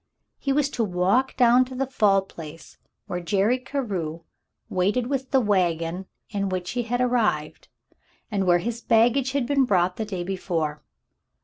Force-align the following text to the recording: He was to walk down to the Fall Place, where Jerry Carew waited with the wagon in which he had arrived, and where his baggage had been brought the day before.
He 0.39 0.51
was 0.51 0.67
to 0.71 0.83
walk 0.83 1.37
down 1.37 1.63
to 1.65 1.75
the 1.75 1.85
Fall 1.85 2.23
Place, 2.23 2.79
where 3.05 3.19
Jerry 3.19 3.59
Carew 3.59 4.21
waited 4.67 5.05
with 5.05 5.29
the 5.29 5.39
wagon 5.39 6.07
in 6.31 6.49
which 6.49 6.71
he 6.71 6.81
had 6.81 6.99
arrived, 7.01 7.67
and 8.31 8.47
where 8.47 8.57
his 8.57 8.81
baggage 8.81 9.33
had 9.33 9.45
been 9.45 9.63
brought 9.63 9.97
the 9.97 10.05
day 10.05 10.23
before. 10.23 10.81